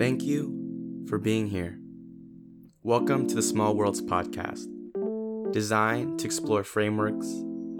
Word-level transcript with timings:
Thank 0.00 0.22
you 0.22 1.04
for 1.10 1.18
being 1.18 1.46
here. 1.48 1.78
Welcome 2.82 3.26
to 3.26 3.34
the 3.34 3.42
Small 3.42 3.76
Worlds 3.76 4.00
podcast, 4.00 4.64
designed 5.52 6.20
to 6.20 6.24
explore 6.24 6.64
frameworks 6.64 7.26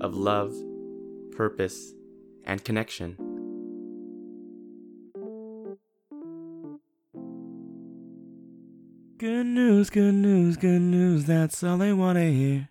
of 0.00 0.14
love, 0.14 0.54
purpose, 1.34 1.94
and 2.44 2.62
connection. 2.62 3.16
Good 9.16 9.46
news, 9.46 9.88
good 9.88 10.12
news, 10.12 10.58
good 10.58 10.82
news, 10.82 11.24
that's 11.24 11.64
all 11.64 11.78
they 11.78 11.94
want 11.94 12.18
to 12.18 12.30
hear. 12.30 12.68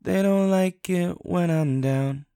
They 0.00 0.20
don't 0.20 0.50
like 0.50 0.90
it 0.90 1.12
when 1.24 1.48
I'm 1.48 1.80
down. 1.80 2.26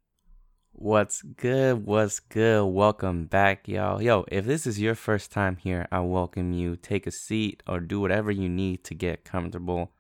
What's 0.87 1.21
good? 1.21 1.85
What's 1.85 2.21
good? 2.21 2.65
Welcome 2.65 3.25
back, 3.25 3.67
y'all. 3.67 4.01
Yo, 4.01 4.25
if 4.31 4.45
this 4.45 4.69
is 4.69 4.81
your 4.81 4.95
first 4.95 5.33
time 5.33 5.57
here, 5.57 5.89
I 5.91 5.99
welcome 5.99 6.53
you. 6.53 6.77
Take 6.77 7.09
a 7.09 7.11
seat 7.11 7.61
or 7.67 7.81
do 7.81 7.99
whatever 7.99 8.31
you 8.31 8.49
need 8.49 8.85
to 8.85 8.95
get 8.95 9.25
comfortable. 9.25 9.91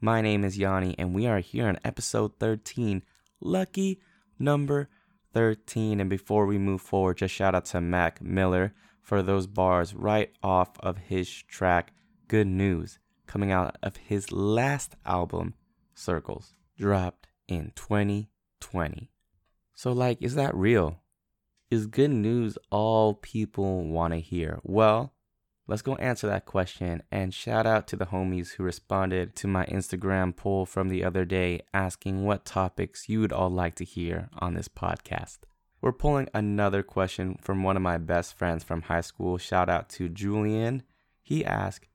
My 0.00 0.20
name 0.20 0.44
is 0.44 0.56
Yanni, 0.56 0.94
and 1.00 1.12
we 1.16 1.26
are 1.26 1.40
here 1.40 1.66
on 1.66 1.80
episode 1.84 2.38
13. 2.38 3.02
Lucky 3.40 4.00
number 4.38 4.88
13. 5.34 5.98
And 5.98 6.08
before 6.08 6.46
we 6.46 6.58
move 6.58 6.80
forward, 6.80 7.16
just 7.16 7.34
shout 7.34 7.56
out 7.56 7.64
to 7.64 7.80
Mac 7.80 8.22
Miller 8.22 8.72
for 9.02 9.22
those 9.22 9.48
bars 9.48 9.94
right 9.94 10.30
off 10.44 10.78
of 10.78 10.96
his 10.96 11.28
track, 11.28 11.92
Good 12.28 12.46
News, 12.46 13.00
coming 13.26 13.50
out 13.50 13.78
of 13.82 13.96
his 13.96 14.30
last 14.30 14.94
album, 15.04 15.54
Circles, 15.92 16.54
dropped 16.78 17.26
in 17.48 17.72
2020. 17.74 19.10
So, 19.76 19.92
like, 19.92 20.22
is 20.22 20.34
that 20.36 20.54
real? 20.54 21.02
Is 21.70 21.86
good 21.86 22.10
news 22.10 22.56
all 22.70 23.12
people 23.12 23.86
want 23.86 24.14
to 24.14 24.20
hear? 24.20 24.58
Well, 24.62 25.12
let's 25.66 25.82
go 25.82 25.96
answer 25.96 26.26
that 26.28 26.46
question. 26.46 27.02
And 27.12 27.34
shout 27.34 27.66
out 27.66 27.86
to 27.88 27.96
the 27.96 28.06
homies 28.06 28.52
who 28.52 28.62
responded 28.62 29.36
to 29.36 29.46
my 29.46 29.66
Instagram 29.66 30.34
poll 30.34 30.64
from 30.64 30.88
the 30.88 31.04
other 31.04 31.26
day 31.26 31.60
asking 31.74 32.24
what 32.24 32.46
topics 32.46 33.10
you 33.10 33.20
would 33.20 33.34
all 33.34 33.50
like 33.50 33.74
to 33.74 33.84
hear 33.84 34.30
on 34.38 34.54
this 34.54 34.68
podcast. 34.68 35.40
We're 35.82 35.92
pulling 35.92 36.30
another 36.32 36.82
question 36.82 37.36
from 37.42 37.62
one 37.62 37.76
of 37.76 37.82
my 37.82 37.98
best 37.98 38.32
friends 38.32 38.64
from 38.64 38.80
high 38.80 39.02
school. 39.02 39.36
Shout 39.36 39.68
out 39.68 39.90
to 39.90 40.08
Julian. 40.08 40.84
He 41.22 41.44
asked, 41.44 41.86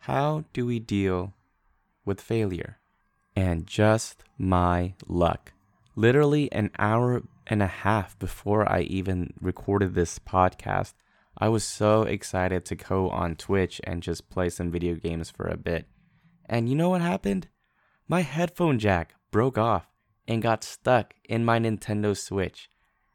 How 0.00 0.44
do 0.52 0.66
we 0.66 0.80
deal 0.80 1.32
with 2.04 2.20
failure? 2.20 2.78
And 3.34 3.66
just 3.66 4.22
my 4.36 4.92
luck 5.08 5.54
literally 5.94 6.50
an 6.52 6.70
hour 6.78 7.22
and 7.46 7.62
a 7.62 7.66
half 7.66 8.18
before 8.18 8.70
I 8.70 8.80
even 8.82 9.32
recorded 9.40 9.94
this 9.94 10.18
podcast, 10.18 10.94
I 11.38 11.48
was 11.48 11.64
so 11.64 12.02
excited 12.02 12.64
to 12.66 12.74
go 12.74 13.10
on 13.10 13.36
Twitch 13.36 13.80
and 13.84 14.02
just 14.02 14.30
play 14.30 14.50
some 14.50 14.70
video 14.70 14.94
games 14.94 15.30
for 15.30 15.46
a 15.46 15.56
bit. 15.56 15.86
And 16.46 16.68
you 16.68 16.74
know 16.74 16.90
what 16.90 17.00
happened? 17.00 17.48
My 18.08 18.20
headphone 18.20 18.78
jack 18.78 19.14
broke 19.30 19.56
off 19.56 19.86
and 20.28 20.42
got 20.42 20.64
stuck 20.64 21.14
in 21.24 21.44
my 21.44 21.58
Nintendo 21.58 22.16
Switch. 22.16 22.68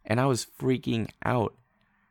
And 0.04 0.20
I 0.20 0.26
was 0.26 0.48
freaking 0.60 1.10
out. 1.24 1.54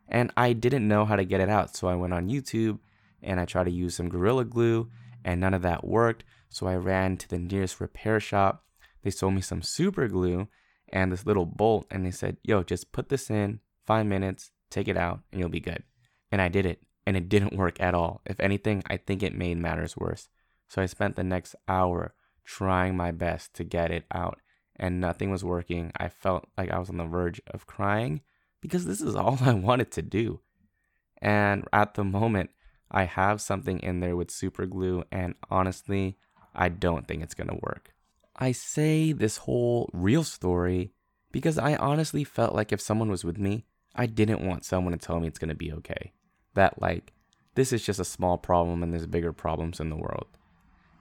And 0.09 0.31
I 0.37 0.53
didn't 0.53 0.87
know 0.87 1.05
how 1.05 1.17
to 1.17 1.25
get 1.25 1.41
it 1.41 1.49
out. 1.49 1.75
So 1.75 1.89
I 1.89 1.97
went 1.97 2.15
on 2.15 2.29
YouTube 2.29 2.79
and 3.23 3.41
I 3.41 3.45
tried 3.45 3.65
to 3.65 3.71
use 3.71 3.97
some 3.97 4.09
Gorilla 4.09 4.45
Glue, 4.45 4.89
and 5.25 5.41
none 5.41 5.55
of 5.55 5.63
that 5.63 5.85
worked. 5.85 6.23
So 6.49 6.67
I 6.67 6.77
ran 6.77 7.17
to 7.17 7.29
the 7.29 7.39
nearest 7.39 7.81
repair 7.81 8.21
shop 8.21 8.63
they 9.07 9.11
sold 9.13 9.35
me 9.35 9.41
some 9.41 9.63
super 9.63 10.09
glue 10.09 10.49
and 10.89 11.13
this 11.13 11.25
little 11.25 11.47
bolt, 11.47 11.87
and 11.93 12.05
they 12.05 12.11
said, 12.11 12.39
Yo, 12.43 12.65
just 12.65 12.91
put 12.91 13.09
this 13.09 13.31
in 13.31 13.61
five 13.87 14.05
minutes, 14.05 14.51
take 14.69 14.89
it 14.89 14.97
out, 14.97 15.21
and 15.31 15.39
you'll 15.39 15.49
be 15.49 15.61
good. 15.61 15.85
And 16.33 16.43
I 16.43 16.49
did 16.49 16.67
it, 16.67 16.83
and 17.07 17.17
it 17.17 17.29
didn't 17.35 17.57
work 17.57 17.81
at 17.81 17.95
all. 17.95 18.21
If 18.27 18.41
anything, 18.41 18.83
I 18.89 18.97
think 18.97 19.23
it 19.23 19.33
made 19.33 19.59
matters 19.59 19.97
worse. 19.97 20.29
So 20.69 20.83
I 20.83 20.87
spent 20.87 21.15
the 21.15 21.23
next 21.23 21.55
hour 21.69 22.15
trying 22.45 22.97
my 22.97 23.13
best 23.13 23.55
to 23.55 23.63
get 23.63 23.93
it 23.93 24.07
out, 24.11 24.41
and 24.75 25.01
nothing 25.01 25.31
was 25.31 25.45
working. 25.45 25.93
I 25.97 26.09
felt 26.09 26.49
like 26.59 26.73
I 26.73 26.81
was 26.81 26.91
on 26.91 26.97
the 26.97 27.05
verge 27.05 27.41
of 27.47 27.69
crying 27.69 28.23
because 28.61 28.87
this 28.87 29.01
is 29.01 29.15
all 29.15 29.39
I 29.41 29.55
wanted 29.55 29.93
to 29.93 30.03
do. 30.03 30.41
And 31.23 31.65
at 31.73 31.95
the 31.95 32.03
moment, 32.03 32.51
I 32.91 33.05
have 33.05 33.41
something 33.41 33.79
in 33.79 34.01
there 34.01 34.17
with 34.17 34.33
super 34.33 34.67
glue, 34.67 35.05
and 35.13 35.37
honestly, 35.49 36.19
I 36.57 36.71
don't 36.71 37.07
think 37.07 37.23
it's 37.23 37.35
gonna 37.35 37.61
work. 37.63 37.93
I 38.39 38.53
say 38.53 39.13
this 39.13 39.39
whole 39.39 39.89
real 39.93 40.23
story 40.23 40.93
because 41.33 41.59
I 41.59 41.77
honestly 41.77 42.23
felt 42.23 42.55
like 42.55 42.73
if 42.73 42.81
someone 42.81 43.11
was 43.11 43.25
with 43.25 43.39
me, 43.39 43.65
I 43.95 44.07
didn't 44.07 44.47
want 44.47 44.65
someone 44.65 44.93
to 44.93 44.99
tell 44.99 45.21
me 45.21 45.27
it's 45.27 45.39
going 45.39 45.49
to 45.49 45.55
be 45.55 45.73
okay. 45.73 46.13
That, 46.55 46.81
like, 46.81 47.15
this 47.55 47.73
is 47.73 47.85
just 47.85 47.99
a 47.99 48.05
small 48.05 48.37
problem 48.37 48.83
and 48.83 48.93
there's 48.93 49.07
bigger 49.07 49.33
problems 49.33 49.81
in 49.81 49.89
the 49.89 49.97
world. 49.97 50.27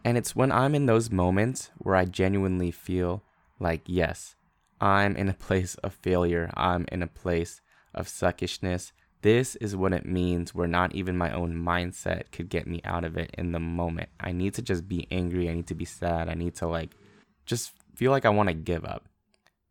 And 0.05 0.17
it's 0.17 0.35
when 0.35 0.51
I'm 0.51 0.75
in 0.75 0.85
those 0.85 1.11
moments 1.11 1.71
where 1.77 1.95
I 1.95 2.05
genuinely 2.05 2.71
feel 2.71 3.23
like, 3.59 3.81
yes, 3.85 4.35
I'm 4.79 5.15
in 5.17 5.27
a 5.27 5.33
place 5.47 5.75
of 5.75 5.93
failure, 5.93 6.49
I'm 6.55 6.85
in 6.91 7.03
a 7.03 7.07
place 7.07 7.59
of 7.93 8.07
suckishness. 8.07 8.93
This 9.23 9.55
is 9.55 9.75
what 9.75 9.91
it 9.91 10.05
means 10.05 10.53
where 10.53 10.67
not 10.67 10.93
even 10.93 11.17
my 11.17 11.33
own 11.33 11.55
mindset 11.55 12.31
could 12.31 12.47
get 12.47 12.67
me 12.67 12.79
out 12.85 13.03
of 13.03 13.17
it 13.17 13.31
in 13.37 13.51
the 13.51 13.59
moment. 13.59 14.09
I 14.19 14.31
need 14.31 14.53
to 14.53 14.61
just 14.61 14.87
be 14.87 15.07
angry. 15.09 15.49
I 15.49 15.55
need 15.55 15.67
to 15.67 15.75
be 15.75 15.85
sad. 15.85 16.29
I 16.29 16.35
need 16.35 16.55
to, 16.55 16.67
like, 16.67 16.91
just 17.45 17.71
feel 17.95 18.11
like 18.11 18.25
I 18.25 18.29
want 18.29 18.49
to 18.49 18.55
give 18.55 18.85
up. 18.85 19.07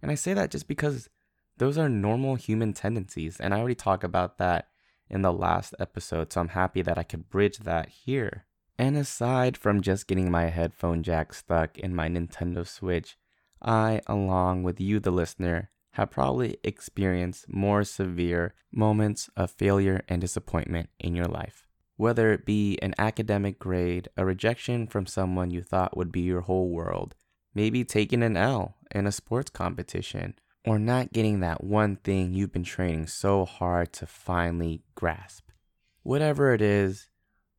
And 0.02 0.10
I 0.10 0.14
say 0.14 0.34
that 0.34 0.50
just 0.50 0.68
because 0.68 1.08
those 1.56 1.78
are 1.78 1.88
normal 1.88 2.34
human 2.34 2.72
tendencies. 2.72 3.40
And 3.40 3.54
I 3.54 3.58
already 3.58 3.74
talked 3.74 4.04
about 4.04 4.38
that 4.38 4.68
in 5.08 5.22
the 5.22 5.32
last 5.32 5.74
episode. 5.78 6.32
So 6.32 6.40
I'm 6.40 6.48
happy 6.48 6.82
that 6.82 6.98
I 6.98 7.02
could 7.02 7.30
bridge 7.30 7.58
that 7.58 7.88
here. 7.88 8.44
And 8.78 8.96
aside 8.96 9.56
from 9.56 9.82
just 9.82 10.08
getting 10.08 10.30
my 10.30 10.46
headphone 10.46 11.02
jack 11.02 11.32
stuck 11.32 11.78
in 11.78 11.94
my 11.94 12.08
Nintendo 12.08 12.66
Switch, 12.66 13.16
I, 13.62 14.00
along 14.06 14.64
with 14.64 14.80
you, 14.80 14.98
the 14.98 15.12
listener, 15.12 15.70
have 15.92 16.10
probably 16.10 16.56
experienced 16.64 17.48
more 17.48 17.84
severe 17.84 18.54
moments 18.72 19.30
of 19.36 19.52
failure 19.52 20.02
and 20.08 20.20
disappointment 20.20 20.90
in 20.98 21.14
your 21.14 21.26
life. 21.26 21.68
Whether 21.96 22.32
it 22.32 22.44
be 22.44 22.76
an 22.82 22.94
academic 22.98 23.60
grade, 23.60 24.08
a 24.16 24.24
rejection 24.24 24.88
from 24.88 25.06
someone 25.06 25.52
you 25.52 25.62
thought 25.62 25.96
would 25.96 26.10
be 26.10 26.22
your 26.22 26.40
whole 26.40 26.68
world, 26.68 27.14
maybe 27.54 27.84
taking 27.84 28.22
an 28.22 28.36
L 28.36 28.76
in 28.90 29.06
a 29.06 29.12
sports 29.12 29.50
competition, 29.50 30.34
or 30.66 30.78
not 30.78 31.12
getting 31.12 31.40
that 31.40 31.62
one 31.62 31.96
thing 31.96 32.32
you've 32.32 32.52
been 32.52 32.64
training 32.64 33.06
so 33.06 33.44
hard 33.44 33.92
to 33.92 34.06
finally 34.06 34.82
grasp. 34.94 35.50
Whatever 36.02 36.52
it 36.52 36.62
is, 36.62 37.08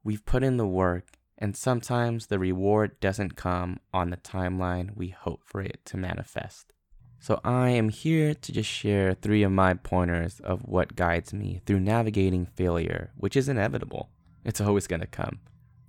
we've 0.03 0.25
put 0.25 0.43
in 0.43 0.57
the 0.57 0.67
work, 0.67 1.17
and 1.37 1.55
sometimes 1.55 2.27
the 2.27 2.39
reward 2.39 2.99
doesn't 2.99 3.35
come 3.35 3.79
on 3.93 4.09
the 4.09 4.17
timeline 4.17 4.95
we 4.95 5.09
hope 5.09 5.41
for 5.43 5.61
it 5.61 5.79
to 5.85 5.97
manifest. 5.97 6.73
So, 7.19 7.39
I 7.43 7.69
am 7.69 7.89
here 7.89 8.35
to 8.35 8.51
just 8.51 8.69
share 8.69 9.13
three 9.13 9.41
of 9.41 9.51
my 9.51 9.73
pointers 9.73 10.39
of 10.41 10.61
what 10.61 10.95
guides 10.95 11.33
me 11.33 11.61
through 11.65 11.79
navigating 11.79 12.45
failure, 12.45 13.11
which 13.17 13.35
is 13.35 13.49
inevitable. 13.49 14.09
It's 14.43 14.61
always 14.61 14.85
going 14.85 14.99
to 14.99 15.07
come. 15.07 15.39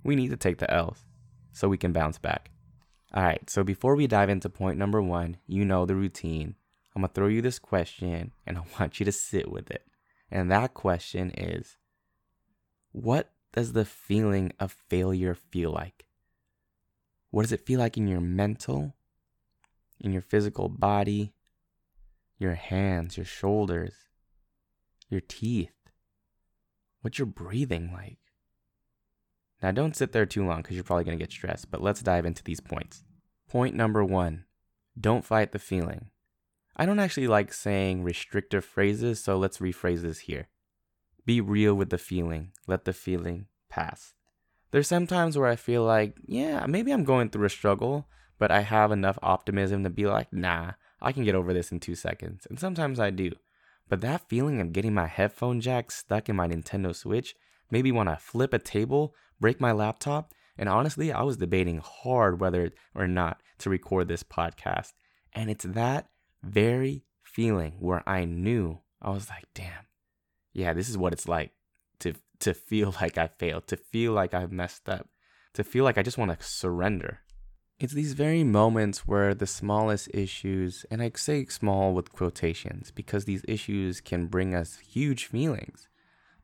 We 0.03 0.15
need 0.15 0.29
to 0.29 0.37
take 0.37 0.57
the 0.57 0.71
L's 0.73 1.05
so 1.51 1.69
we 1.69 1.77
can 1.77 1.93
bounce 1.93 2.17
back. 2.17 2.49
All 3.13 3.23
right, 3.23 3.49
so 3.49 3.63
before 3.63 3.95
we 3.95 4.05
dive 4.05 4.29
into 4.29 4.49
point 4.49 4.77
number 4.77 5.01
one, 5.01 5.37
you 5.47 5.63
know 5.63 5.85
the 5.85 5.95
routine. 5.95 6.55
I'm 6.95 7.01
gonna 7.01 7.13
throw 7.13 7.27
you 7.27 7.41
this 7.41 7.59
question 7.59 8.31
and 8.45 8.57
I 8.57 8.63
want 8.79 8.99
you 8.99 9.05
to 9.05 9.11
sit 9.11 9.51
with 9.51 9.71
it. 9.71 9.83
And 10.29 10.51
that 10.51 10.73
question 10.73 11.31
is 11.31 11.77
What 12.91 13.31
does 13.53 13.73
the 13.73 13.85
feeling 13.85 14.51
of 14.59 14.75
failure 14.89 15.33
feel 15.33 15.71
like? 15.71 16.05
What 17.31 17.43
does 17.43 17.51
it 17.51 17.65
feel 17.65 17.79
like 17.79 17.97
in 17.97 18.07
your 18.07 18.21
mental, 18.21 18.93
in 19.99 20.11
your 20.11 20.21
physical 20.21 20.69
body, 20.69 21.33
your 22.37 22.55
hands, 22.55 23.17
your 23.17 23.25
shoulders, 23.25 23.93
your 25.09 25.21
teeth? 25.21 25.71
What's 27.01 27.19
your 27.19 27.25
breathing 27.25 27.91
like? 27.93 28.19
Now, 29.61 29.71
don't 29.71 29.95
sit 29.95 30.11
there 30.11 30.25
too 30.25 30.45
long 30.45 30.61
because 30.61 30.75
you're 30.75 30.83
probably 30.83 31.05
going 31.05 31.17
to 31.17 31.23
get 31.23 31.31
stressed, 31.31 31.71
but 31.71 31.81
let's 31.81 32.01
dive 32.01 32.25
into 32.25 32.43
these 32.43 32.59
points. 32.59 33.03
Point 33.49 33.75
number 33.75 34.03
one 34.03 34.45
don't 34.99 35.25
fight 35.25 35.51
the 35.51 35.59
feeling. 35.59 36.09
I 36.75 36.85
don't 36.85 36.99
actually 36.99 37.27
like 37.27 37.53
saying 37.53 38.03
restrictive 38.03 38.65
phrases, 38.65 39.23
so 39.23 39.37
let's 39.37 39.59
rephrase 39.59 40.01
this 40.01 40.19
here. 40.19 40.47
Be 41.25 41.39
real 41.39 41.75
with 41.75 41.89
the 41.89 41.97
feeling, 41.97 42.51
let 42.67 42.85
the 42.85 42.93
feeling 42.93 43.47
pass. 43.69 44.13
There's 44.71 44.87
some 44.87 45.07
times 45.07 45.37
where 45.37 45.47
I 45.47 45.55
feel 45.55 45.83
like, 45.83 46.15
yeah, 46.25 46.65
maybe 46.67 46.91
I'm 46.91 47.03
going 47.03 47.29
through 47.29 47.45
a 47.45 47.49
struggle, 47.49 48.07
but 48.37 48.51
I 48.51 48.61
have 48.61 48.91
enough 48.91 49.19
optimism 49.21 49.83
to 49.83 49.89
be 49.89 50.05
like, 50.05 50.31
nah, 50.33 50.73
I 51.01 51.11
can 51.11 51.23
get 51.23 51.35
over 51.35 51.53
this 51.53 51.71
in 51.71 51.79
two 51.79 51.95
seconds. 51.95 52.47
And 52.49 52.59
sometimes 52.59 52.99
I 52.99 53.11
do. 53.11 53.31
But 53.87 54.01
that 54.01 54.27
feeling 54.27 54.59
of 54.59 54.73
getting 54.73 54.93
my 54.93 55.07
headphone 55.07 55.61
jack 55.61 55.91
stuck 55.91 56.27
in 56.27 56.35
my 56.35 56.47
Nintendo 56.47 56.93
Switch 56.93 57.35
made 57.71 57.83
me 57.83 57.91
want 57.91 58.09
to 58.09 58.17
flip 58.17 58.53
a 58.53 58.59
table 58.59 59.15
break 59.39 59.61
my 59.61 59.71
laptop. 59.71 60.33
And 60.57 60.67
honestly, 60.69 61.11
I 61.11 61.23
was 61.23 61.37
debating 61.37 61.81
hard 61.83 62.39
whether 62.39 62.71
or 62.95 63.07
not 63.07 63.41
to 63.59 63.69
record 63.69 64.07
this 64.07 64.23
podcast. 64.23 64.93
And 65.33 65.49
it's 65.49 65.65
that 65.65 66.09
very 66.43 67.03
feeling 67.23 67.77
where 67.79 68.07
I 68.07 68.25
knew 68.25 68.79
I 69.01 69.11
was 69.11 69.29
like, 69.29 69.45
damn, 69.53 69.85
yeah, 70.53 70.73
this 70.73 70.89
is 70.89 70.97
what 70.97 71.13
it's 71.13 71.27
like 71.27 71.51
to 71.99 72.13
to 72.39 72.53
feel 72.53 72.93
like 73.01 73.17
I 73.17 73.27
failed, 73.27 73.67
to 73.67 73.77
feel 73.77 74.13
like 74.13 74.33
I've 74.33 74.51
messed 74.51 74.89
up, 74.89 75.07
to 75.53 75.63
feel 75.63 75.83
like 75.83 75.97
I 75.97 76.03
just 76.03 76.17
want 76.17 76.37
to 76.37 76.45
surrender. 76.45 77.19
It's 77.79 77.93
these 77.93 78.13
very 78.13 78.43
moments 78.43 79.07
where 79.07 79.35
the 79.35 79.45
smallest 79.45 80.09
issues, 80.11 80.83
and 80.89 80.99
I 80.99 81.11
say 81.15 81.45
small 81.45 81.93
with 81.93 82.11
quotations 82.11 82.89
because 82.89 83.25
these 83.25 83.45
issues 83.47 84.01
can 84.01 84.25
bring 84.25 84.55
us 84.55 84.79
huge 84.79 85.25
feelings. 85.25 85.87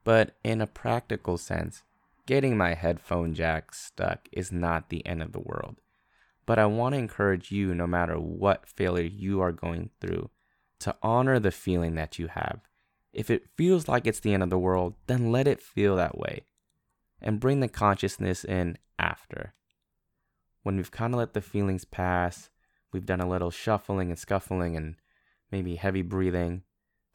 But 0.04 0.36
in 0.44 0.62
a 0.62 0.68
practical 0.68 1.40
sense, 1.40 1.82
getting 2.26 2.58
my 2.58 2.74
headphone 2.74 3.34
jack 3.34 3.74
stuck 3.74 4.28
is 4.32 4.52
not 4.52 4.90
the 4.90 5.06
end 5.06 5.22
of 5.22 5.32
the 5.32 5.40
world. 5.40 5.82
But 6.46 6.60
I 6.60 6.66
want 6.66 6.94
to 6.94 7.00
encourage 7.00 7.52
you, 7.52 7.74
no 7.74 7.88
matter 7.88 8.16
what 8.16 8.68
failure 8.68 9.04
you 9.06 9.40
are 9.42 9.52
going 9.52 9.92
through, 10.02 10.30
to 10.80 10.96
honor 11.02 11.40
the 11.40 11.52
feeling 11.52 11.96
that 11.96 12.20
you 12.20 12.28
have. 12.28 12.60
If 13.14 13.30
it 13.30 13.50
feels 13.56 13.88
like 13.88 14.06
it's 14.08 14.20
the 14.20 14.34
end 14.34 14.44
of 14.44 14.50
the 14.50 14.58
world, 14.58 14.96
then 15.08 15.32
let 15.32 15.48
it 15.48 15.62
feel 15.62 15.96
that 15.96 16.18
way. 16.18 16.46
And 17.22 17.40
bring 17.40 17.62
the 17.62 17.70
consciousness 17.70 18.44
in 18.44 18.78
after 19.00 19.54
when 20.64 20.78
we've 20.78 20.92
kind 20.92 21.14
of 21.14 21.20
let 21.20 21.34
the 21.34 21.42
feelings 21.42 21.86
pass, 21.86 22.50
we've 22.92 23.06
done 23.06 23.22
a 23.22 23.30
little 23.30 23.52
shuffling 23.52 24.10
and 24.10 24.18
scuffling 24.18 24.76
and 24.76 24.96
maybe 25.52 25.76
heavy 25.76 26.02
breathing 26.02 26.64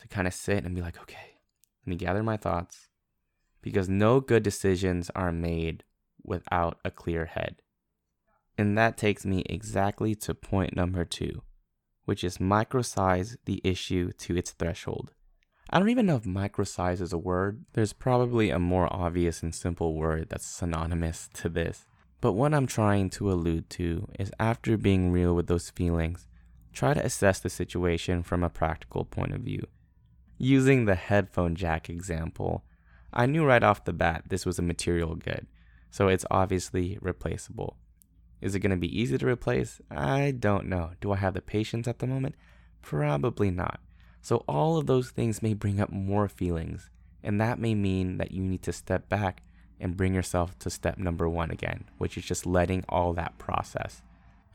to 0.00 0.08
kind 0.08 0.26
of 0.26 0.34
sit 0.34 0.64
and 0.64 0.74
be 0.74 0.82
like, 0.82 1.00
okay, 1.00 1.38
let 1.84 1.90
me 1.90 1.96
gather 1.96 2.22
my 2.22 2.36
thoughts. 2.36 2.87
Because 3.62 3.88
no 3.88 4.20
good 4.20 4.42
decisions 4.42 5.10
are 5.14 5.32
made 5.32 5.84
without 6.22 6.78
a 6.84 6.90
clear 6.90 7.26
head. 7.26 7.62
And 8.56 8.76
that 8.76 8.96
takes 8.96 9.24
me 9.24 9.44
exactly 9.46 10.14
to 10.16 10.34
point 10.34 10.74
number 10.74 11.04
two, 11.04 11.42
which 12.04 12.24
is 12.24 12.38
microsize 12.38 13.36
the 13.44 13.60
issue 13.64 14.12
to 14.18 14.36
its 14.36 14.50
threshold. 14.50 15.12
I 15.70 15.78
don't 15.78 15.90
even 15.90 16.06
know 16.06 16.16
if 16.16 16.24
microsize 16.24 17.00
is 17.00 17.12
a 17.12 17.18
word. 17.18 17.66
There's 17.74 17.92
probably 17.92 18.50
a 18.50 18.58
more 18.58 18.88
obvious 18.90 19.42
and 19.42 19.54
simple 19.54 19.94
word 19.94 20.28
that's 20.30 20.46
synonymous 20.46 21.28
to 21.34 21.48
this. 21.48 21.84
But 22.20 22.32
what 22.32 22.54
I'm 22.54 22.66
trying 22.66 23.10
to 23.10 23.30
allude 23.30 23.70
to 23.70 24.08
is 24.18 24.32
after 24.40 24.76
being 24.76 25.12
real 25.12 25.34
with 25.34 25.46
those 25.46 25.70
feelings, 25.70 26.26
try 26.72 26.94
to 26.94 27.04
assess 27.04 27.38
the 27.38 27.50
situation 27.50 28.22
from 28.22 28.42
a 28.42 28.48
practical 28.48 29.04
point 29.04 29.34
of 29.34 29.42
view. 29.42 29.66
Using 30.38 30.84
the 30.84 30.94
headphone 30.94 31.54
jack 31.54 31.90
example, 31.90 32.64
I 33.12 33.26
knew 33.26 33.44
right 33.44 33.62
off 33.62 33.84
the 33.84 33.92
bat 33.92 34.24
this 34.28 34.44
was 34.44 34.58
a 34.58 34.62
material 34.62 35.14
good, 35.14 35.46
so 35.90 36.08
it's 36.08 36.26
obviously 36.30 36.98
replaceable. 37.00 37.76
Is 38.40 38.54
it 38.54 38.60
going 38.60 38.70
to 38.70 38.76
be 38.76 39.00
easy 39.00 39.18
to 39.18 39.26
replace? 39.26 39.80
I 39.90 40.30
don't 40.30 40.66
know. 40.66 40.92
Do 41.00 41.12
I 41.12 41.16
have 41.16 41.34
the 41.34 41.40
patience 41.40 41.88
at 41.88 41.98
the 41.98 42.06
moment? 42.06 42.36
Probably 42.82 43.50
not. 43.50 43.80
So, 44.20 44.44
all 44.48 44.76
of 44.76 44.86
those 44.86 45.10
things 45.10 45.42
may 45.42 45.54
bring 45.54 45.80
up 45.80 45.90
more 45.90 46.28
feelings, 46.28 46.90
and 47.22 47.40
that 47.40 47.58
may 47.58 47.74
mean 47.74 48.18
that 48.18 48.32
you 48.32 48.42
need 48.42 48.62
to 48.62 48.72
step 48.72 49.08
back 49.08 49.42
and 49.80 49.96
bring 49.96 50.14
yourself 50.14 50.58
to 50.58 50.70
step 50.70 50.98
number 50.98 51.28
one 51.28 51.50
again, 51.50 51.84
which 51.98 52.18
is 52.18 52.24
just 52.24 52.46
letting 52.46 52.84
all 52.88 53.12
that 53.14 53.38
process. 53.38 54.02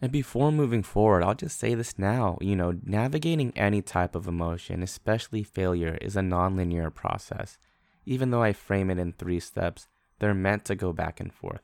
And 0.01 0.11
before 0.11 0.51
moving 0.51 0.83
forward, 0.83 1.23
I'll 1.23 1.33
just 1.33 1.57
say 1.57 1.75
this 1.75 1.97
now 1.97 2.37
you 2.41 2.55
know, 2.55 2.77
navigating 2.83 3.53
any 3.55 3.81
type 3.81 4.15
of 4.15 4.27
emotion, 4.27 4.83
especially 4.83 5.43
failure, 5.43 5.97
is 6.01 6.17
a 6.17 6.21
nonlinear 6.21 6.93
process. 6.93 7.57
Even 8.05 8.31
though 8.31 8.43
I 8.43 8.53
frame 8.53 8.89
it 8.89 8.99
in 8.99 9.13
three 9.13 9.39
steps, 9.39 9.87
they're 10.19 10.33
meant 10.33 10.65
to 10.65 10.75
go 10.75 10.93
back 10.93 11.19
and 11.19 11.33
forth. 11.33 11.61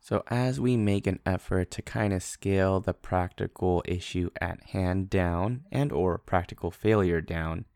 So 0.00 0.22
as 0.28 0.58
we 0.58 0.76
make 0.76 1.06
an 1.06 1.20
effort 1.26 1.70
to 1.72 1.82
kind 1.82 2.12
of 2.12 2.22
scale 2.22 2.80
the 2.80 2.94
practical 2.94 3.82
issue 3.86 4.30
at 4.40 4.62
hand 4.70 5.10
down 5.10 5.64
and 5.70 5.92
or 5.92 6.16
practical 6.18 6.70
failure 6.70 7.20
down, 7.20 7.66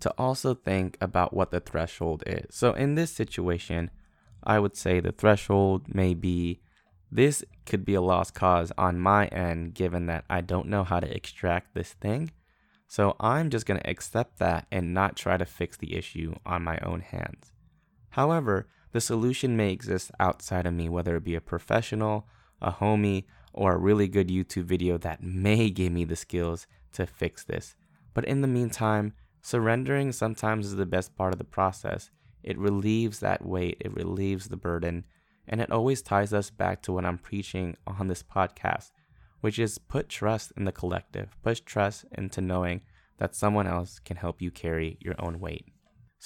to 0.00 0.10
also 0.18 0.54
think 0.54 0.96
about 1.00 1.34
what 1.34 1.50
the 1.50 1.60
threshold 1.60 2.22
is. 2.26 2.54
So 2.54 2.72
in 2.72 2.94
this 2.94 3.12
situation, 3.12 3.90
I 4.42 4.58
would 4.58 4.76
say 4.76 5.00
the 5.00 5.12
threshold 5.12 5.94
may 5.94 6.14
be 6.14 6.60
this 7.10 7.44
could 7.66 7.84
be 7.84 7.94
a 7.94 8.00
lost 8.00 8.34
cause 8.34 8.72
on 8.76 8.98
my 8.98 9.26
end, 9.28 9.74
given 9.74 10.06
that 10.06 10.24
I 10.28 10.40
don't 10.40 10.68
know 10.68 10.84
how 10.84 11.00
to 11.00 11.14
extract 11.14 11.74
this 11.74 11.92
thing. 11.92 12.30
So 12.88 13.16
I'm 13.20 13.50
just 13.50 13.66
going 13.66 13.80
to 13.80 13.90
accept 13.90 14.38
that 14.38 14.66
and 14.70 14.94
not 14.94 15.16
try 15.16 15.36
to 15.36 15.44
fix 15.44 15.76
the 15.76 15.96
issue 15.96 16.34
on 16.44 16.62
my 16.62 16.78
own 16.78 17.00
hands. 17.00 17.52
However, 18.16 18.66
the 18.92 19.00
solution 19.02 19.58
may 19.58 19.72
exist 19.72 20.10
outside 20.18 20.64
of 20.64 20.72
me, 20.72 20.88
whether 20.88 21.16
it 21.16 21.24
be 21.24 21.34
a 21.34 21.40
professional, 21.42 22.26
a 22.62 22.72
homie, 22.72 23.24
or 23.52 23.74
a 23.74 23.78
really 23.78 24.08
good 24.08 24.28
YouTube 24.28 24.64
video 24.64 24.96
that 24.96 25.22
may 25.22 25.68
give 25.68 25.92
me 25.92 26.06
the 26.06 26.16
skills 26.16 26.66
to 26.94 27.04
fix 27.04 27.44
this. 27.44 27.76
But 28.14 28.24
in 28.24 28.40
the 28.40 28.48
meantime, 28.48 29.12
surrendering 29.42 30.12
sometimes 30.12 30.64
is 30.64 30.76
the 30.76 30.86
best 30.86 31.14
part 31.14 31.34
of 31.34 31.38
the 31.38 31.44
process 31.44 32.10
it 32.42 32.56
relieves 32.56 33.20
that 33.20 33.44
weight, 33.44 33.76
it 33.80 33.92
relieves 33.92 34.48
the 34.48 34.56
burden, 34.56 35.04
and 35.46 35.60
it 35.60 35.70
always 35.70 36.00
ties 36.00 36.32
us 36.32 36.48
back 36.48 36.80
to 36.82 36.92
what 36.92 37.04
I'm 37.04 37.18
preaching 37.18 37.76
on 37.86 38.08
this 38.08 38.22
podcast, 38.22 38.92
which 39.42 39.58
is 39.58 39.76
put 39.76 40.08
trust 40.08 40.54
in 40.56 40.64
the 40.64 40.72
collective, 40.72 41.36
put 41.42 41.66
trust 41.66 42.06
into 42.12 42.40
knowing 42.40 42.80
that 43.18 43.34
someone 43.34 43.66
else 43.66 43.98
can 43.98 44.16
help 44.16 44.40
you 44.40 44.50
carry 44.50 44.96
your 45.02 45.16
own 45.18 45.38
weight. 45.38 45.66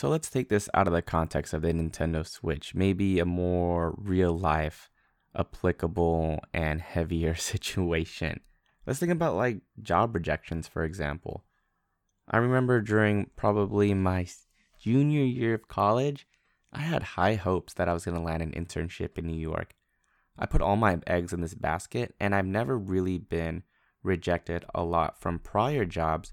So 0.00 0.08
let's 0.08 0.31
take 0.31 0.49
this 0.49 0.67
out 0.73 0.87
of 0.87 0.94
the 0.94 1.02
context 1.02 1.52
of 1.52 1.61
the 1.61 1.75
Nintendo 1.75 2.26
Switch, 2.26 2.75
maybe 2.75 3.19
a 3.19 3.26
more 3.26 3.94
real 3.99 4.32
life, 4.32 4.88
applicable, 5.37 6.41
and 6.55 6.81
heavier 6.81 7.35
situation. 7.52 8.41
Let's 8.87 8.99
think 8.99 9.12
about 9.12 9.37
like 9.37 9.61
job 9.82 10.14
rejections, 10.14 10.67
for 10.67 10.85
example. 10.85 11.44
I 12.26 12.38
remember 12.38 12.81
during 12.81 13.29
probably 13.37 13.93
my 13.93 14.26
junior 14.82 15.23
year 15.23 15.52
of 15.52 15.69
college, 15.69 16.26
I 16.73 16.79
had 16.79 17.02
high 17.02 17.35
hopes 17.35 17.75
that 17.75 17.87
I 17.87 17.93
was 17.93 18.06
going 18.06 18.17
to 18.17 18.25
land 18.25 18.43
an 18.43 18.52
internship 18.52 19.19
in 19.19 19.26
New 19.26 19.38
York. 19.38 19.75
I 20.38 20.47
put 20.47 20.62
all 20.62 20.76
my 20.76 20.99
eggs 21.06 21.35
in 21.35 21.43
this 21.43 21.52
basket, 21.52 22.14
and 22.19 22.35
I've 22.35 22.47
never 22.47 22.79
really 22.79 23.19
been 23.19 23.64
rejected 24.02 24.64
a 24.75 24.82
lot 24.82 25.20
from 25.20 25.38
prior 25.41 25.85
jobs, 25.85 26.32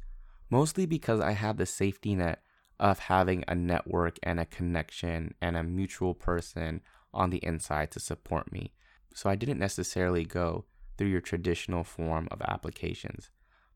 mostly 0.49 0.85
because 0.85 1.19
I 1.19 1.31
had 1.31 1.57
the 1.57 1.65
safety 1.65 2.15
net 2.15 2.39
of 2.79 2.99
having 2.99 3.43
a 3.47 3.55
network 3.55 4.17
and 4.23 4.39
a 4.39 4.45
connection 4.45 5.33
and 5.41 5.57
a 5.57 5.63
mutual 5.63 6.13
person 6.13 6.81
on 7.13 7.29
the 7.29 7.43
inside 7.43 7.91
to 7.91 7.99
support 7.99 8.51
me. 8.51 8.73
So 9.13 9.29
I 9.29 9.35
didn't 9.35 9.59
necessarily 9.59 10.25
go 10.25 10.65
through 10.97 11.07
your 11.07 11.21
traditional 11.21 11.83
form 11.83 12.27
of 12.31 12.41
applications. 12.41 13.29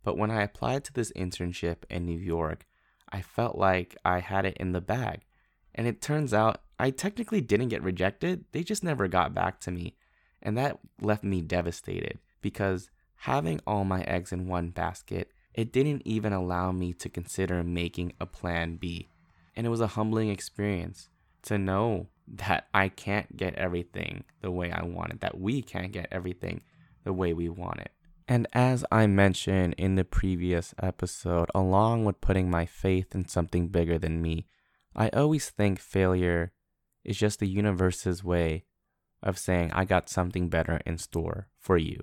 But 0.04 0.18
when 0.18 0.32
I 0.32 0.44
applied 0.44 0.84
to 0.86 0.94
this 0.94 1.12
internship 1.14 1.78
in 1.90 2.06
New 2.06 2.20
York, 2.20 2.66
I 3.10 3.22
felt 3.22 3.58
like 3.58 3.96
I 4.06 4.20
had 4.20 4.46
it 4.46 4.58
in 4.58 4.72
the 4.72 4.82
bag. 4.82 5.22
And 5.74 5.88
it 5.88 6.02
turns 6.02 6.34
out 6.34 6.62
I 6.80 6.90
technically 6.90 7.42
didn't 7.42 7.70
get 7.70 7.84
rejected, 7.84 8.46
they 8.52 8.64
just 8.64 8.84
never 8.84 9.08
got 9.08 9.34
back 9.34 9.60
to 9.62 9.72
me. 9.72 9.96
And 10.42 10.58
that 10.58 10.80
left 11.00 11.24
me 11.24 11.42
devastated 11.42 12.20
because 12.42 12.90
having 13.16 13.62
all 13.68 13.84
my 13.84 14.02
eggs 14.04 14.32
in 14.32 14.48
one 14.48 14.70
basket, 14.70 15.32
it 15.54 15.72
didn't 15.72 16.04
even 16.06 16.34
allow 16.34 16.72
me 16.72 16.94
to 16.94 17.10
consider 17.10 17.64
making 17.64 18.14
a 18.20 18.26
plan 18.26 18.78
B. 18.78 19.10
And 19.56 19.66
it 19.66 19.70
was 19.70 19.82
a 19.82 19.88
humbling 19.88 20.30
experience 20.30 21.10
to 21.44 21.58
know 21.58 22.08
that 22.28 22.68
I 22.74 22.90
can't 22.90 23.36
get 23.36 23.56
everything 23.56 24.24
the 24.42 24.52
way 24.52 24.72
I 24.72 24.84
want 24.84 25.14
it, 25.14 25.22
that 25.22 25.40
we 25.40 25.62
can't 25.62 25.92
get 25.92 26.08
everything 26.12 26.62
the 27.04 27.14
way 27.14 27.34
we 27.34 27.50
want 27.50 27.80
it. 27.80 27.92
And 28.28 28.48
as 28.54 28.86
I 28.92 29.08
mentioned 29.08 29.76
in 29.78 29.96
the 29.96 30.06
previous 30.06 30.74
episode, 30.82 31.50
along 31.54 32.06
with 32.06 32.22
putting 32.22 32.50
my 32.50 32.66
faith 32.66 33.14
in 33.14 33.28
something 33.28 33.68
bigger 33.68 33.98
than 33.98 34.22
me, 34.22 34.48
I 34.96 35.10
always 35.10 35.50
think 35.50 35.80
failure 35.80 36.54
is 37.04 37.18
just 37.18 37.40
the 37.40 37.48
universe's 37.48 38.24
way 38.24 38.64
of 39.22 39.38
saying 39.38 39.72
I 39.74 39.86
got 39.86 40.10
something 40.10 40.50
better 40.50 40.80
in 40.86 40.98
store 40.98 41.48
for 41.60 41.78
you. 41.78 42.00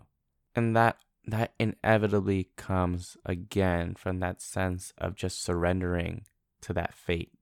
And 0.55 0.77
that 0.77 0.99
that 1.31 1.53
inevitably 1.59 2.49
comes 2.57 3.17
again 3.25 3.95
from 3.95 4.21
that 4.21 4.41
sense 4.41 4.93
of 4.97 5.15
just 5.15 5.43
surrendering 5.43 6.25
to 6.63 6.73
that 6.73 6.95
fate. 6.95 7.33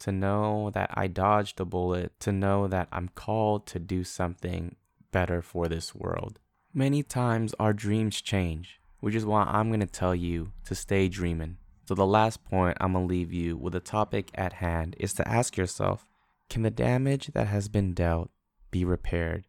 To 0.00 0.12
know 0.12 0.70
that 0.74 0.90
I 0.94 1.06
dodged 1.06 1.60
a 1.60 1.64
bullet, 1.64 2.18
to 2.20 2.32
know 2.32 2.66
that 2.66 2.88
I'm 2.90 3.08
called 3.08 3.66
to 3.68 3.78
do 3.78 4.02
something 4.02 4.76
better 5.12 5.42
for 5.42 5.68
this 5.68 5.94
world. 5.94 6.38
Many 6.72 7.02
times 7.02 7.54
our 7.60 7.74
dreams 7.74 8.20
change, 8.22 8.80
which 9.00 9.14
is 9.14 9.26
why 9.26 9.44
I'm 9.44 9.78
to 9.78 9.86
tell 9.86 10.14
you 10.14 10.52
to 10.64 10.74
stay 10.74 11.08
dreaming. 11.08 11.58
So, 11.86 11.94
the 11.94 12.06
last 12.06 12.44
point 12.44 12.78
I'm 12.80 12.94
to 12.94 13.00
leave 13.00 13.32
you 13.32 13.56
with 13.56 13.74
the 13.74 13.80
topic 13.80 14.30
at 14.34 14.54
hand 14.54 14.96
is 14.98 15.12
to 15.14 15.28
ask 15.28 15.56
yourself 15.56 16.06
can 16.48 16.62
the 16.62 16.70
damage 16.70 17.28
that 17.34 17.48
has 17.48 17.68
been 17.68 17.92
dealt 17.92 18.30
be 18.70 18.84
repaired? 18.84 19.44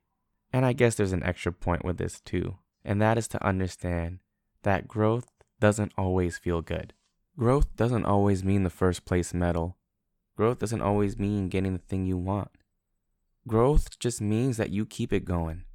And 0.51 0.65
I 0.65 0.73
guess 0.73 0.95
there's 0.95 1.13
an 1.13 1.23
extra 1.23 1.51
point 1.51 1.85
with 1.85 1.97
this 1.97 2.19
too, 2.19 2.57
and 2.83 3.01
that 3.01 3.17
is 3.17 3.27
to 3.29 3.45
understand 3.45 4.19
that 4.63 4.87
growth 4.87 5.27
doesn't 5.59 5.93
always 5.97 6.37
feel 6.37 6.61
good. 6.61 6.93
Growth 7.37 7.75
doesn't 7.75 8.05
always 8.05 8.43
mean 8.43 8.63
the 8.63 8.69
first 8.69 9.05
place 9.05 9.33
medal. 9.33 9.77
Growth 10.35 10.59
doesn't 10.59 10.81
always 10.81 11.17
mean 11.17 11.49
getting 11.49 11.73
the 11.73 11.79
thing 11.79 12.05
you 12.05 12.17
want. 12.17 12.49
Growth 13.47 13.99
just 13.99 14.21
means 14.21 14.57
that 14.57 14.69
you 14.69 14.85
keep 14.85 15.11
it 15.11 15.25
going 15.25 15.65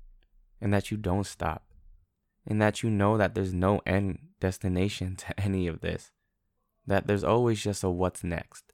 and 0.61 0.73
that 0.73 0.91
you 0.91 0.97
don't 0.97 1.27
stop, 1.27 1.65
and 2.47 2.61
that 2.61 2.83
you 2.83 2.91
know 2.91 3.17
that 3.17 3.35
there's 3.35 3.55
no 3.55 3.81
end 3.87 4.19
destination 4.41 5.17
to 5.17 5.38
any 5.41 5.67
of 5.67 5.81
this, 5.81 6.11
that 6.87 7.07
there's 7.07 7.25
always 7.25 7.62
just 7.62 7.85
a 7.85 7.91
what's 7.91 8.25
next. 8.25 8.73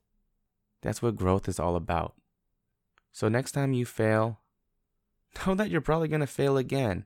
That's 0.83 1.03
what 1.03 1.17
growth 1.17 1.49
is 1.49 1.59
all 1.59 1.77
about. 1.77 2.15
So 3.13 3.29
next 3.29 3.53
time 3.53 3.73
you 3.73 3.87
fail, 3.87 4.41
know 5.47 5.55
that 5.55 5.71
you're 5.71 5.81
probably 5.81 6.09
going 6.09 6.21
to 6.21 6.27
fail 6.27 6.57
again. 6.57 7.05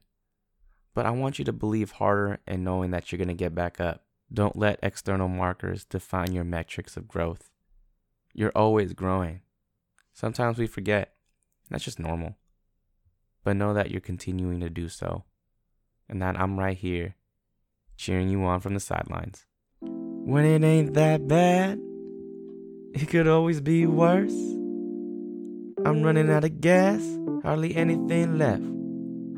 But 0.99 1.07
I 1.07 1.11
want 1.11 1.39
you 1.39 1.45
to 1.45 1.53
believe 1.53 1.93
harder 1.93 2.41
and 2.45 2.65
knowing 2.65 2.91
that 2.91 3.13
you're 3.13 3.19
going 3.19 3.29
to 3.29 3.35
get 3.35 3.55
back 3.55 3.81
up. 3.81 4.03
Don't 4.33 4.57
let 4.57 4.81
external 4.83 5.29
markers 5.29 5.85
define 5.85 6.33
your 6.33 6.43
metrics 6.43 6.97
of 6.97 7.07
growth. 7.07 7.51
You're 8.35 8.51
always 8.57 8.95
growing. 8.95 9.43
Sometimes 10.13 10.59
we 10.59 10.67
forget. 10.67 11.15
That's 11.71 11.85
just 11.85 12.01
normal. 12.01 12.35
But 13.45 13.55
know 13.55 13.75
that 13.75 13.93
you're 13.93 14.01
continuing 14.01 14.59
to 14.59 14.69
do 14.69 14.89
so. 14.89 15.23
And 16.09 16.21
that 16.21 16.37
I'm 16.37 16.59
right 16.59 16.77
here, 16.77 17.15
cheering 17.97 18.29
you 18.29 18.43
on 18.43 18.59
from 18.59 18.75
the 18.75 18.81
sidelines. 18.81 19.47
When 19.81 20.45
it 20.45 20.65
ain't 20.65 20.95
that 20.95 21.29
bad, 21.29 21.79
it 22.93 23.07
could 23.09 23.29
always 23.29 23.61
be 23.61 23.87
worse. 23.87 24.35
I'm 25.87 26.03
running 26.03 26.29
out 26.29 26.43
of 26.43 26.61
gas, 26.61 27.01
hardly 27.45 27.77
anything 27.77 28.37
left. 28.37 28.65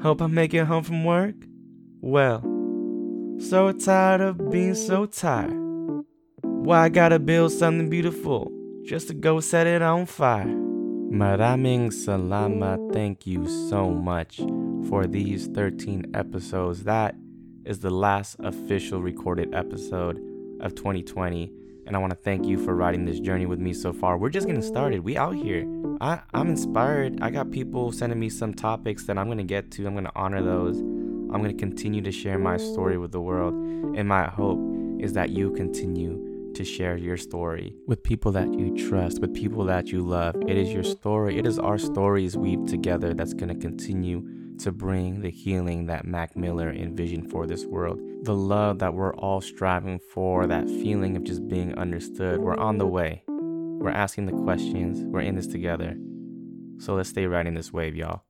Hope 0.02 0.22
I 0.22 0.26
make 0.26 0.54
it 0.54 0.64
home 0.64 0.84
from 0.84 1.04
work. 1.04 1.34
Well, 2.02 2.40
so 3.38 3.72
tired 3.72 4.22
of 4.22 4.50
being 4.50 4.74
so 4.74 5.04
tired. 5.04 5.52
Why 6.40 6.84
I 6.84 6.88
gotta 6.88 7.18
build 7.18 7.52
something 7.52 7.90
beautiful 7.90 8.50
just 8.86 9.08
to 9.08 9.14
go 9.14 9.40
set 9.40 9.66
it 9.66 9.82
on 9.82 10.06
fire? 10.06 10.46
Maraming 10.46 11.92
salamat, 11.92 12.94
thank 12.94 13.26
you 13.26 13.46
so 13.68 13.90
much 13.90 14.38
for 14.88 15.06
these 15.06 15.48
13 15.48 16.12
episodes. 16.14 16.84
That 16.84 17.16
is 17.66 17.80
the 17.80 17.90
last 17.90 18.36
official 18.40 19.02
recorded 19.02 19.54
episode 19.54 20.18
of 20.60 20.74
2020 20.74 21.52
and 21.86 21.96
I 21.96 21.98
want 21.98 22.12
to 22.12 22.18
thank 22.18 22.46
you 22.46 22.56
for 22.64 22.74
riding 22.74 23.04
this 23.04 23.20
journey 23.20 23.44
with 23.44 23.58
me 23.58 23.74
so 23.74 23.92
far. 23.92 24.16
We're 24.16 24.30
just 24.30 24.46
getting 24.46 24.62
started. 24.62 25.00
We 25.00 25.18
out 25.18 25.34
here. 25.34 25.66
I, 26.00 26.20
I'm 26.32 26.48
inspired. 26.48 27.20
I 27.20 27.30
got 27.30 27.50
people 27.50 27.92
sending 27.92 28.18
me 28.18 28.30
some 28.30 28.54
topics 28.54 29.04
that 29.04 29.18
I'm 29.18 29.28
gonna 29.28 29.44
get 29.44 29.70
to. 29.72 29.86
I'm 29.86 29.94
gonna 29.94 30.12
honor 30.14 30.42
those. 30.42 30.80
I'm 31.32 31.42
gonna 31.42 31.54
continue 31.54 32.02
to 32.02 32.10
share 32.12 32.38
my 32.38 32.56
story 32.56 32.98
with 32.98 33.12
the 33.12 33.20
world. 33.20 33.54
And 33.54 34.08
my 34.08 34.24
hope 34.24 34.60
is 34.98 35.12
that 35.12 35.30
you 35.30 35.52
continue 35.52 36.52
to 36.54 36.64
share 36.64 36.96
your 36.96 37.16
story 37.16 37.72
with 37.86 38.02
people 38.02 38.32
that 38.32 38.52
you 38.52 38.76
trust, 38.76 39.20
with 39.20 39.32
people 39.32 39.64
that 39.66 39.88
you 39.88 40.00
love. 40.00 40.34
It 40.48 40.56
is 40.56 40.72
your 40.72 40.82
story. 40.82 41.38
It 41.38 41.46
is 41.46 41.58
our 41.58 41.78
stories 41.78 42.36
weaved 42.36 42.68
together 42.68 43.14
that's 43.14 43.32
gonna 43.32 43.54
continue 43.54 44.26
to 44.58 44.72
bring 44.72 45.20
the 45.20 45.30
healing 45.30 45.86
that 45.86 46.04
Mac 46.04 46.36
Miller 46.36 46.70
envisioned 46.70 47.30
for 47.30 47.46
this 47.46 47.64
world. 47.64 47.98
The 48.24 48.34
love 48.34 48.80
that 48.80 48.94
we're 48.94 49.14
all 49.14 49.40
striving 49.40 50.00
for, 50.12 50.46
that 50.46 50.68
feeling 50.68 51.16
of 51.16 51.24
just 51.24 51.48
being 51.48 51.78
understood. 51.78 52.40
We're 52.40 52.58
on 52.58 52.78
the 52.78 52.86
way. 52.86 53.22
We're 53.28 53.90
asking 53.90 54.26
the 54.26 54.32
questions. 54.32 55.02
We're 55.04 55.20
in 55.20 55.36
this 55.36 55.46
together. 55.46 55.96
So 56.78 56.94
let's 56.94 57.08
stay 57.08 57.26
riding 57.26 57.54
this 57.54 57.72
wave, 57.72 57.96
y'all. 57.96 58.24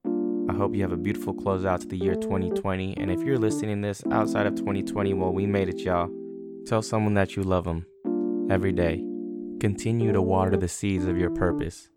I 0.50 0.52
hope 0.52 0.74
you 0.74 0.82
have 0.82 0.90
a 0.90 0.96
beautiful 0.96 1.32
closeout 1.32 1.82
to 1.82 1.86
the 1.86 1.96
year 1.96 2.16
2020. 2.16 2.96
And 2.96 3.08
if 3.08 3.22
you're 3.22 3.38
listening 3.38 3.82
this 3.82 4.02
outside 4.10 4.46
of 4.46 4.56
2020, 4.56 5.14
well, 5.14 5.32
we 5.32 5.46
made 5.46 5.68
it, 5.68 5.78
y'all. 5.78 6.10
Tell 6.66 6.82
someone 6.82 7.14
that 7.14 7.36
you 7.36 7.44
love 7.44 7.62
them 7.62 7.86
every 8.50 8.72
day. 8.72 8.96
Continue 9.60 10.10
to 10.10 10.20
water 10.20 10.56
the 10.56 10.66
seeds 10.66 11.04
of 11.04 11.16
your 11.16 11.30
purpose 11.30 11.88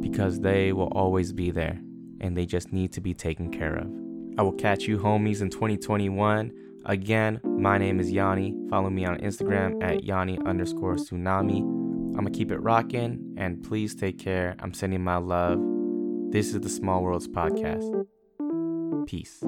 because 0.00 0.40
they 0.40 0.72
will 0.72 0.88
always 0.88 1.32
be 1.32 1.52
there 1.52 1.80
and 2.20 2.36
they 2.36 2.46
just 2.46 2.72
need 2.72 2.92
to 2.94 3.00
be 3.00 3.14
taken 3.14 3.48
care 3.48 3.76
of. 3.76 3.86
I 4.36 4.42
will 4.42 4.54
catch 4.54 4.88
you 4.88 4.98
homies 4.98 5.40
in 5.40 5.50
2021. 5.50 6.50
Again, 6.86 7.40
my 7.44 7.78
name 7.78 8.00
is 8.00 8.10
Yanni. 8.10 8.56
Follow 8.70 8.90
me 8.90 9.04
on 9.04 9.18
Instagram 9.18 9.80
at 9.84 10.02
Yanni 10.02 10.36
underscore 10.44 10.96
tsunami. 10.96 11.60
I'm 11.60 12.14
gonna 12.14 12.32
keep 12.32 12.50
it 12.50 12.58
rocking 12.58 13.36
and 13.38 13.62
please 13.62 13.94
take 13.94 14.18
care. 14.18 14.56
I'm 14.58 14.74
sending 14.74 15.04
my 15.04 15.18
love. 15.18 15.73
This 16.34 16.48
is 16.52 16.58
the 16.58 16.68
Small 16.68 17.04
Worlds 17.04 17.28
Podcast. 17.28 18.06
Peace. 19.06 19.40